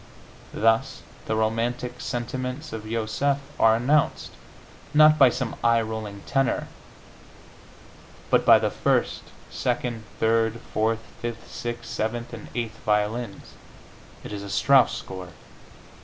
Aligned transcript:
Thus, 0.55 1.03
the 1.27 1.35
romantic 1.35 2.01
sentiments 2.01 2.73
of 2.73 2.89
Joseph 2.89 3.37
are 3.59 3.75
announced, 3.75 4.31
not 4.95 5.19
by 5.19 5.29
some 5.29 5.55
eye 5.63 5.83
rolling 5.83 6.21
tenor, 6.25 6.69
but 8.31 8.43
by 8.43 8.57
the 8.57 8.71
first, 8.71 9.21
second, 9.51 10.05
third, 10.19 10.59
fourth, 10.73 11.03
fifth, 11.21 11.51
sixth, 11.51 11.87
seventh 11.91 12.33
and 12.33 12.47
eighth 12.55 12.79
violins 12.83 13.53
(it 14.23 14.33
is 14.33 14.41
a 14.41 14.49
Strauss 14.49 14.97
score!) 14.97 15.33